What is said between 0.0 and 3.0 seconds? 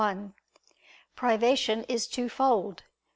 1: Privation is twofold.